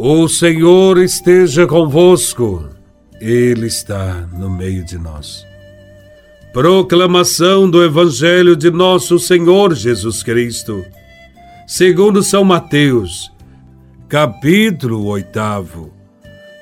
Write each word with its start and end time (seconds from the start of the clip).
O 0.00 0.28
Senhor 0.28 0.96
esteja 0.98 1.66
convosco, 1.66 2.68
Ele 3.20 3.66
está 3.66 4.28
no 4.32 4.48
meio 4.48 4.84
de 4.84 4.96
nós. 4.96 5.44
Proclamação 6.52 7.68
do 7.68 7.82
Evangelho 7.82 8.54
de 8.54 8.70
Nosso 8.70 9.18
Senhor 9.18 9.74
Jesus 9.74 10.22
Cristo, 10.22 10.84
segundo 11.66 12.22
São 12.22 12.44
Mateus, 12.44 13.32
capítulo 14.08 15.04
8, 15.04 15.90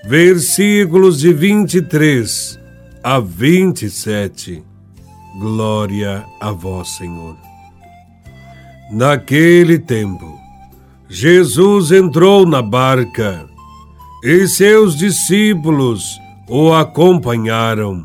versículos 0.06 1.18
de 1.18 1.30
23 1.30 2.58
a 3.04 3.20
27. 3.20 4.64
Glória 5.38 6.24
a 6.40 6.52
Vós, 6.52 6.88
Senhor. 6.96 7.36
Naquele 8.90 9.78
tempo, 9.78 10.25
Jesus 11.08 11.92
entrou 11.92 12.44
na 12.44 12.60
barca 12.60 13.46
e 14.24 14.48
seus 14.48 14.96
discípulos 14.96 16.18
o 16.48 16.72
acompanharam. 16.72 18.04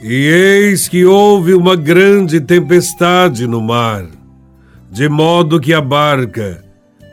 E 0.00 0.12
eis 0.12 0.88
que 0.88 1.04
houve 1.04 1.54
uma 1.54 1.76
grande 1.76 2.40
tempestade 2.40 3.46
no 3.46 3.60
mar, 3.60 4.06
de 4.90 5.08
modo 5.08 5.60
que 5.60 5.74
a 5.74 5.80
barca 5.80 6.64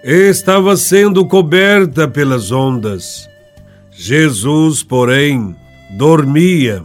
estava 0.04 0.76
sendo 0.78 1.26
coberta 1.26 2.08
pelas 2.08 2.52
ondas. 2.52 3.28
Jesus, 3.92 4.84
porém, 4.84 5.56
dormia. 5.92 6.82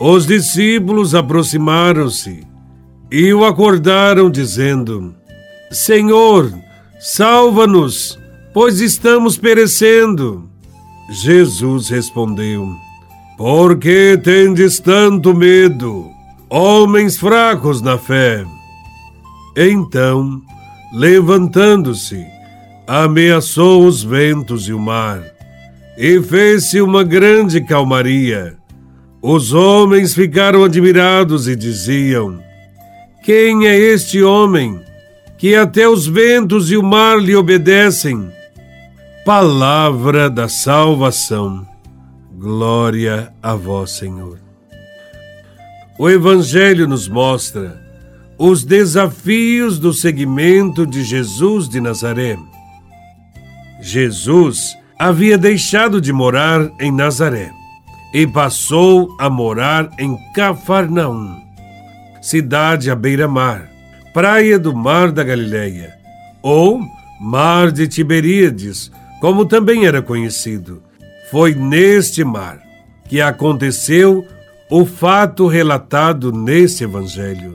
Os 0.00 0.26
discípulos 0.26 1.14
aproximaram-se 1.14 2.46
e 3.10 3.32
o 3.32 3.44
acordaram, 3.44 4.30
dizendo: 4.30 5.14
Senhor, 5.70 6.52
Salva-nos, 7.00 8.18
pois 8.52 8.78
estamos 8.82 9.38
perecendo. 9.38 10.50
Jesus 11.10 11.88
respondeu: 11.88 12.76
Por 13.38 13.78
que 13.78 14.20
tendes 14.22 14.78
tanto 14.78 15.34
medo, 15.34 16.06
homens 16.50 17.16
fracos 17.16 17.80
na 17.80 17.96
fé? 17.96 18.44
Então, 19.56 20.42
levantando-se, 20.92 22.22
ameaçou 22.86 23.86
os 23.86 24.04
ventos 24.04 24.68
e 24.68 24.74
o 24.74 24.78
mar, 24.78 25.22
e 25.96 26.20
fez-se 26.20 26.82
uma 26.82 27.02
grande 27.02 27.62
calmaria. 27.62 28.58
Os 29.22 29.54
homens 29.54 30.12
ficaram 30.12 30.64
admirados 30.64 31.48
e 31.48 31.56
diziam: 31.56 32.38
Quem 33.24 33.66
é 33.66 33.74
este 33.74 34.22
homem? 34.22 34.89
Que 35.40 35.56
até 35.56 35.88
os 35.88 36.06
ventos 36.06 36.70
e 36.70 36.76
o 36.76 36.82
mar 36.82 37.18
lhe 37.18 37.34
obedecem. 37.34 38.30
Palavra 39.24 40.28
da 40.28 40.50
salvação. 40.50 41.66
Glória 42.36 43.32
a 43.42 43.54
vós, 43.54 43.92
Senhor. 43.92 44.38
O 45.98 46.10
Evangelho 46.10 46.86
nos 46.86 47.08
mostra 47.08 47.80
os 48.36 48.64
desafios 48.64 49.78
do 49.78 49.94
seguimento 49.94 50.86
de 50.86 51.02
Jesus 51.02 51.70
de 51.70 51.80
Nazaré. 51.80 52.36
Jesus 53.80 54.76
havia 54.98 55.38
deixado 55.38 56.02
de 56.02 56.12
morar 56.12 56.70
em 56.78 56.92
Nazaré 56.92 57.50
e 58.12 58.26
passou 58.26 59.08
a 59.18 59.30
morar 59.30 59.88
em 59.98 60.18
Cafarnaum, 60.34 61.34
cidade 62.20 62.90
à 62.90 62.94
beira-mar 62.94 63.69
Praia 64.12 64.58
do 64.58 64.74
Mar 64.74 65.12
da 65.12 65.22
Galileia, 65.22 65.94
ou 66.42 66.80
Mar 67.20 67.70
de 67.70 67.86
Tiberíades, 67.86 68.90
como 69.20 69.44
também 69.44 69.86
era 69.86 70.02
conhecido. 70.02 70.82
Foi 71.30 71.54
neste 71.54 72.24
mar 72.24 72.60
que 73.08 73.20
aconteceu 73.20 74.26
o 74.68 74.84
fato 74.84 75.46
relatado 75.46 76.32
nesse 76.32 76.82
evangelho. 76.82 77.54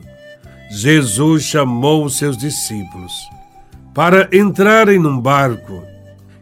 Jesus 0.72 1.44
chamou 1.44 2.08
seus 2.10 2.38
discípulos 2.38 3.12
para 3.94 4.30
entrarem 4.32 4.98
num 4.98 5.20
barco 5.20 5.84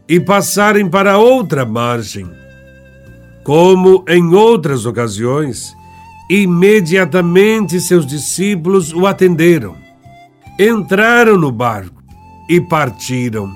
e 0.08 0.20
passarem 0.20 0.88
para 0.88 1.18
outra 1.18 1.64
margem. 1.64 2.30
Como 3.42 4.04
em 4.08 4.32
outras 4.32 4.86
ocasiões, 4.86 5.74
imediatamente 6.30 7.80
seus 7.80 8.06
discípulos 8.06 8.92
o 8.92 9.08
atenderam 9.08 9.83
entraram 10.58 11.36
no 11.36 11.50
barco 11.50 12.02
e 12.48 12.60
partiram. 12.60 13.52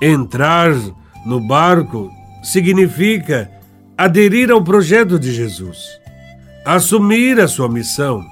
Entrar 0.00 0.74
no 1.26 1.40
barco 1.40 2.10
significa 2.42 3.50
aderir 3.96 4.50
ao 4.50 4.62
projeto 4.62 5.18
de 5.18 5.32
Jesus, 5.32 5.78
assumir 6.64 7.38
a 7.38 7.46
sua 7.46 7.68
missão, 7.68 8.24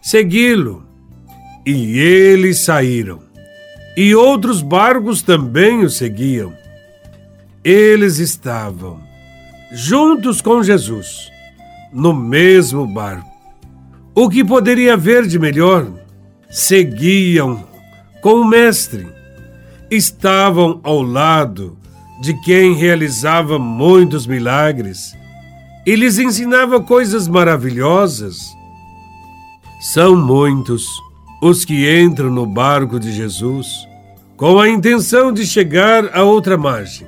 segui-lo. 0.00 0.86
E 1.64 1.98
eles 1.98 2.60
saíram. 2.60 3.20
E 3.96 4.14
outros 4.14 4.62
barcos 4.62 5.22
também 5.22 5.84
o 5.84 5.90
seguiam. 5.90 6.52
Eles 7.62 8.18
estavam 8.18 9.00
juntos 9.70 10.40
com 10.40 10.62
Jesus, 10.62 11.30
no 11.92 12.12
mesmo 12.12 12.86
barco. 12.86 13.30
O 14.14 14.28
que 14.28 14.44
poderia 14.44 14.94
haver 14.94 15.26
de 15.26 15.38
melhor? 15.38 16.01
Seguiam 16.52 17.64
com 18.20 18.34
o 18.34 18.44
Mestre, 18.44 19.08
estavam 19.90 20.80
ao 20.82 21.00
lado 21.00 21.78
de 22.20 22.34
quem 22.42 22.74
realizava 22.74 23.58
muitos 23.58 24.26
milagres 24.26 25.16
e 25.86 25.96
lhes 25.96 26.18
ensinava 26.18 26.78
coisas 26.80 27.26
maravilhosas. 27.26 28.36
São 29.80 30.14
muitos 30.14 30.86
os 31.40 31.64
que 31.64 31.90
entram 32.00 32.30
no 32.30 32.44
barco 32.44 33.00
de 33.00 33.10
Jesus 33.10 33.88
com 34.36 34.60
a 34.60 34.68
intenção 34.68 35.32
de 35.32 35.46
chegar 35.46 36.14
a 36.14 36.22
outra 36.22 36.58
margem, 36.58 37.06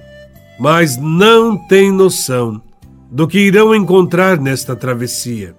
mas 0.59 0.97
não 0.97 1.57
têm 1.69 1.93
noção 1.93 2.63
do 3.11 3.29
que 3.29 3.39
irão 3.39 3.75
encontrar 3.75 4.41
nesta 4.41 4.75
travessia. 4.75 5.55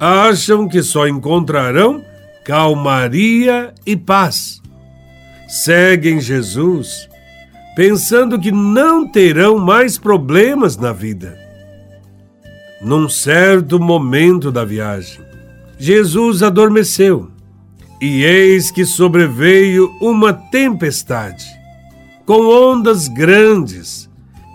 Acham 0.00 0.66
que 0.66 0.82
só 0.82 1.06
encontrarão 1.06 2.02
calmaria 2.44 3.72
e 3.86 3.96
paz. 3.96 4.60
Seguem 5.48 6.20
Jesus 6.20 7.08
pensando 7.74 8.38
que 8.38 8.52
não 8.52 9.08
terão 9.08 9.58
mais 9.58 9.98
problemas 9.98 10.76
na 10.76 10.92
vida. 10.92 11.38
Num 12.80 13.08
certo 13.08 13.80
momento 13.80 14.52
da 14.52 14.64
viagem, 14.64 15.20
Jesus 15.78 16.42
adormeceu 16.42 17.30
e 18.00 18.22
eis 18.22 18.70
que 18.70 18.84
sobreveio 18.84 19.90
uma 20.00 20.32
tempestade, 20.32 21.46
com 22.26 22.46
ondas 22.46 23.08
grandes 23.08 24.10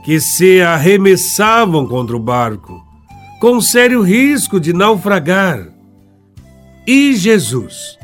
que 0.05 0.19
se 0.19 0.61
arremessavam 0.61 1.87
contra 1.87 2.15
o 2.15 2.19
barco, 2.19 2.81
com 3.39 3.59
sério 3.59 4.01
risco 4.01 4.59
de 4.59 4.73
naufragar. 4.73 5.78
E 6.91 7.15
Jesus 7.15 7.99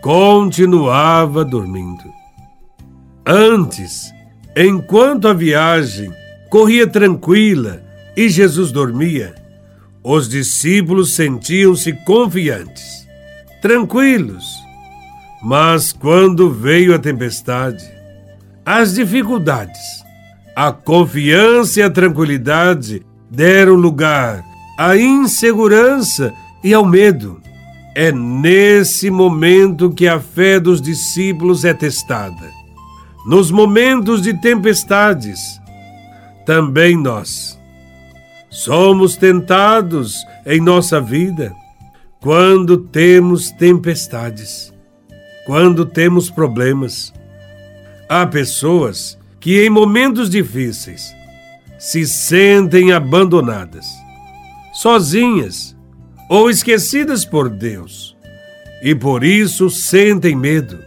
continuava 0.00 1.44
dormindo. 1.44 2.04
Antes, 3.26 4.14
enquanto 4.56 5.26
a 5.26 5.32
viagem 5.32 6.12
corria 6.48 6.86
tranquila 6.86 7.82
e 8.16 8.28
Jesus 8.28 8.70
dormia, 8.70 9.34
os 10.04 10.28
discípulos 10.28 11.16
sentiam-se 11.16 11.92
confiantes, 12.04 13.08
tranquilos. 13.60 14.46
Mas 15.42 15.92
quando 15.92 16.48
veio 16.48 16.94
a 16.94 16.98
tempestade, 17.00 17.90
as 18.64 18.94
dificuldades, 18.94 20.04
a 20.54 20.70
confiança 20.70 21.80
e 21.80 21.82
a 21.82 21.90
tranquilidade 21.90 23.04
deram 23.28 23.74
lugar 23.74 24.44
à 24.78 24.96
insegurança 24.96 26.32
e 26.62 26.72
ao 26.72 26.86
medo. 26.86 27.47
É 28.00 28.12
nesse 28.12 29.10
momento 29.10 29.90
que 29.90 30.06
a 30.06 30.20
fé 30.20 30.60
dos 30.60 30.80
discípulos 30.80 31.64
é 31.64 31.74
testada. 31.74 32.48
Nos 33.26 33.50
momentos 33.50 34.22
de 34.22 34.32
tempestades, 34.34 35.60
também 36.46 36.96
nós 36.96 37.58
somos 38.48 39.16
tentados 39.16 40.14
em 40.46 40.60
nossa 40.60 41.00
vida 41.00 41.52
quando 42.20 42.78
temos 42.78 43.50
tempestades, 43.50 44.72
quando 45.44 45.84
temos 45.84 46.30
problemas. 46.30 47.12
Há 48.08 48.24
pessoas 48.28 49.18
que 49.40 49.66
em 49.66 49.68
momentos 49.68 50.30
difíceis 50.30 51.12
se 51.80 52.06
sentem 52.06 52.92
abandonadas, 52.92 53.88
sozinhas 54.72 55.76
ou 56.28 56.50
esquecidas 56.50 57.24
por 57.24 57.48
Deus 57.48 58.16
e 58.82 58.94
por 58.94 59.24
isso 59.24 59.68
sentem 59.70 60.36
medo. 60.36 60.78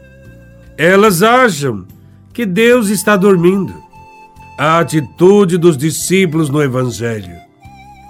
Elas 0.77 1.21
acham 1.21 1.85
que 2.33 2.45
Deus 2.45 2.89
está 2.89 3.15
dormindo. 3.17 3.73
A 4.57 4.79
atitude 4.79 5.57
dos 5.57 5.77
discípulos 5.77 6.49
no 6.49 6.61
Evangelho 6.61 7.35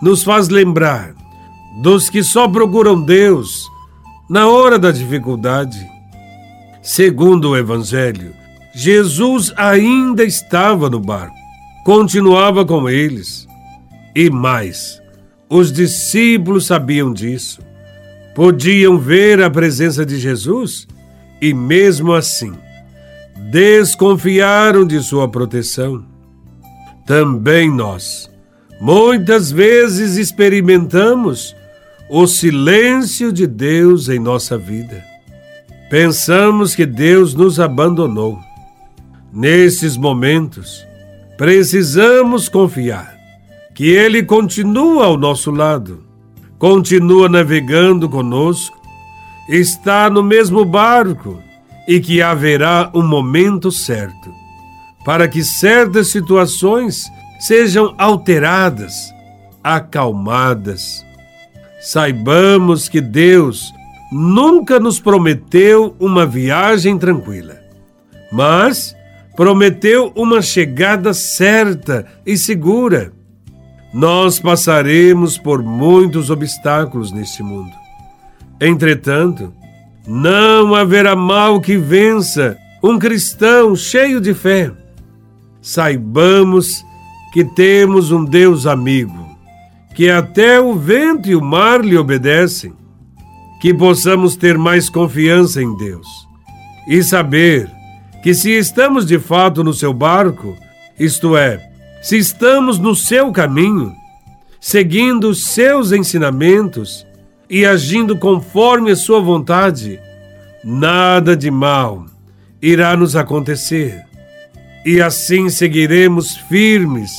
nos 0.01 0.23
faz 0.23 0.49
lembrar 0.49 1.15
dos 1.81 2.09
que 2.09 2.23
só 2.23 2.47
procuram 2.47 3.01
Deus 3.01 3.67
na 4.29 4.47
hora 4.47 4.77
da 4.77 4.91
dificuldade. 4.91 5.79
Segundo 6.81 7.51
o 7.51 7.57
Evangelho, 7.57 8.33
Jesus 8.73 9.53
ainda 9.55 10.23
estava 10.23 10.89
no 10.89 10.99
barco, 10.99 11.35
continuava 11.85 12.65
com 12.65 12.89
eles. 12.89 13.47
E 14.15 14.29
mais, 14.29 15.00
os 15.51 15.69
discípulos 15.69 16.65
sabiam 16.65 17.11
disso. 17.11 17.59
Podiam 18.33 18.97
ver 18.97 19.43
a 19.43 19.49
presença 19.49 20.05
de 20.05 20.17
Jesus 20.17 20.87
e, 21.41 21.53
mesmo 21.53 22.13
assim, 22.13 22.53
desconfiaram 23.51 24.87
de 24.87 25.03
sua 25.03 25.29
proteção. 25.29 26.05
Também 27.05 27.69
nós, 27.69 28.31
muitas 28.79 29.51
vezes 29.51 30.15
experimentamos 30.15 31.53
o 32.09 32.25
silêncio 32.25 33.29
de 33.33 33.45
Deus 33.45 34.07
em 34.07 34.19
nossa 34.19 34.57
vida. 34.57 35.03
Pensamos 35.89 36.73
que 36.73 36.85
Deus 36.85 37.33
nos 37.33 37.59
abandonou. 37.59 38.39
Nesses 39.33 39.97
momentos, 39.97 40.87
precisamos 41.37 42.47
confiar 42.47 43.20
que 43.81 43.89
Ele 43.89 44.21
continua 44.21 45.05
ao 45.05 45.17
nosso 45.17 45.49
lado, 45.49 46.03
continua 46.59 47.27
navegando 47.27 48.07
conosco, 48.07 48.79
está 49.49 50.07
no 50.07 50.21
mesmo 50.21 50.63
barco 50.63 51.41
e 51.87 51.99
que 51.99 52.21
haverá 52.21 52.91
um 52.93 53.01
momento 53.01 53.71
certo 53.71 54.31
para 55.03 55.27
que 55.27 55.43
certas 55.43 56.09
situações 56.09 57.11
sejam 57.39 57.95
alteradas, 57.97 59.11
acalmadas. 59.63 61.03
Saibamos 61.81 62.87
que 62.87 63.01
Deus 63.01 63.73
nunca 64.11 64.79
nos 64.79 64.99
prometeu 64.99 65.95
uma 65.99 66.23
viagem 66.23 66.99
tranquila, 66.99 67.59
mas 68.31 68.95
prometeu 69.35 70.11
uma 70.15 70.39
chegada 70.39 71.15
certa 71.15 72.05
e 72.23 72.37
segura. 72.37 73.19
Nós 73.93 74.39
passaremos 74.39 75.37
por 75.37 75.61
muitos 75.61 76.29
obstáculos 76.29 77.11
neste 77.11 77.43
mundo. 77.43 77.71
Entretanto, 78.59 79.53
não 80.07 80.73
haverá 80.73 81.15
mal 81.15 81.59
que 81.59 81.77
vença 81.77 82.57
um 82.81 82.97
cristão 82.97 83.75
cheio 83.75 84.21
de 84.21 84.33
fé. 84.33 84.71
Saibamos 85.61 86.83
que 87.33 87.43
temos 87.43 88.11
um 88.11 88.25
Deus 88.25 88.65
amigo, 88.65 89.29
que 89.95 90.09
até 90.09 90.59
o 90.59 90.73
vento 90.75 91.29
e 91.29 91.35
o 91.35 91.41
mar 91.41 91.83
lhe 91.83 91.97
obedecem. 91.97 92.73
Que 93.61 93.73
possamos 93.73 94.35
ter 94.35 94.57
mais 94.57 94.89
confiança 94.89 95.61
em 95.61 95.77
Deus 95.77 96.07
e 96.87 97.03
saber 97.03 97.69
que 98.23 98.33
se 98.33 98.51
estamos 98.51 99.05
de 99.05 99.19
fato 99.19 99.63
no 99.63 99.73
seu 99.73 99.93
barco, 99.93 100.55
isto 100.99 101.37
é, 101.37 101.70
se 102.01 102.17
estamos 102.17 102.79
no 102.79 102.95
seu 102.95 103.31
caminho, 103.31 103.95
seguindo 104.59 105.29
os 105.29 105.45
seus 105.45 105.91
ensinamentos 105.91 107.05
e 107.47 107.65
agindo 107.65 108.17
conforme 108.17 108.91
a 108.91 108.95
sua 108.95 109.21
vontade, 109.21 109.99
nada 110.63 111.37
de 111.37 111.51
mal 111.51 112.05
irá 112.61 112.97
nos 112.97 113.15
acontecer. 113.15 114.03
E 114.83 114.99
assim 114.99 115.49
seguiremos 115.49 116.35
firmes 116.35 117.11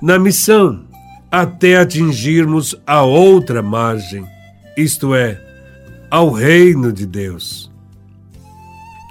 na 0.00 0.18
missão 0.18 0.84
até 1.30 1.76
atingirmos 1.76 2.74
a 2.86 3.02
outra 3.02 3.62
margem, 3.62 4.24
isto 4.76 5.14
é, 5.14 5.40
ao 6.08 6.30
reino 6.30 6.92
de 6.92 7.06
Deus. 7.06 7.70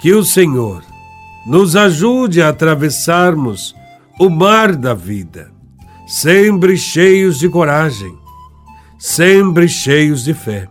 Que 0.00 0.14
o 0.14 0.24
Senhor 0.24 0.82
nos 1.46 1.76
ajude 1.76 2.40
a 2.40 2.48
atravessarmos 2.48 3.74
o 4.20 4.28
mar 4.28 4.76
da 4.76 4.92
vida, 4.92 5.50
sempre 6.06 6.76
cheios 6.76 7.38
de 7.38 7.48
coragem, 7.48 8.14
sempre 8.98 9.66
cheios 9.66 10.22
de 10.22 10.34
fé. 10.34 10.68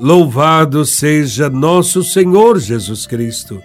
Louvado 0.00 0.84
seja 0.84 1.48
nosso 1.48 2.02
Senhor 2.02 2.58
Jesus 2.58 3.06
Cristo, 3.06 3.62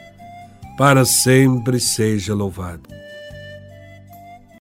para 0.77 1.03
sempre 1.03 1.79
seja 1.79 2.35
louvado. 2.35 2.83